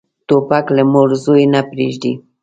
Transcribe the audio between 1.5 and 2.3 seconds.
نه پرېږدي.